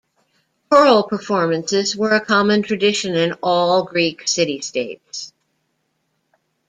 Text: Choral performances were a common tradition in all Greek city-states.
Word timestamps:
Choral 0.71 1.03
performances 1.03 1.95
were 1.95 2.15
a 2.15 2.25
common 2.25 2.63
tradition 2.63 3.13
in 3.13 3.33
all 3.43 3.83
Greek 3.83 4.27
city-states. 4.27 5.31